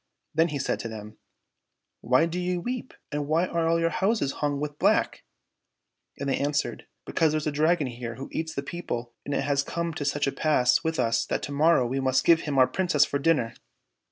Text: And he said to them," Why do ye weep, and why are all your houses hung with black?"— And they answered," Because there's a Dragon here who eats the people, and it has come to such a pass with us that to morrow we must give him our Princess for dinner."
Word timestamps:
And 0.35 0.49
he 0.49 0.57
said 0.57 0.79
to 0.79 0.87
them," 0.87 1.19
Why 2.01 2.25
do 2.25 2.39
ye 2.39 2.57
weep, 2.57 2.95
and 3.11 3.27
why 3.27 3.45
are 3.45 3.67
all 3.67 3.79
your 3.79 3.91
houses 3.91 4.31
hung 4.41 4.59
with 4.59 4.79
black?"— 4.79 5.23
And 6.19 6.27
they 6.27 6.39
answered," 6.39 6.87
Because 7.05 7.33
there's 7.33 7.45
a 7.45 7.51
Dragon 7.51 7.85
here 7.85 8.15
who 8.15 8.27
eats 8.31 8.55
the 8.55 8.63
people, 8.63 9.13
and 9.25 9.33
it 9.35 9.43
has 9.43 9.61
come 9.61 9.93
to 9.93 10.03
such 10.03 10.25
a 10.25 10.31
pass 10.31 10.83
with 10.83 10.99
us 10.99 11.23
that 11.25 11.43
to 11.43 11.51
morrow 11.51 11.85
we 11.85 11.99
must 11.99 12.25
give 12.25 12.41
him 12.49 12.57
our 12.57 12.65
Princess 12.65 13.05
for 13.05 13.19
dinner." 13.19 13.53